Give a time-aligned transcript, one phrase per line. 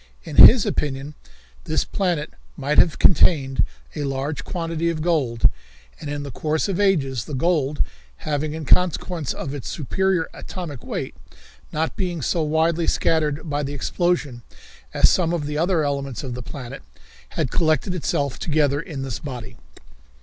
[0.23, 1.13] In his opinion,
[1.65, 3.63] this planet might have contained
[3.95, 5.47] a large quantity of gold,
[5.99, 7.83] and in the course of ages the gold,
[8.25, 11.13] having, in consequence of its superior atomic weight,
[11.71, 14.41] not being so widely scattered by the explosion
[14.91, 16.81] as some of the other elements of the planet,
[17.37, 19.55] had collected itself together in this body.